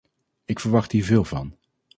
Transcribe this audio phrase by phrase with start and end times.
[0.45, 1.55] Ik verwacht hier veel van.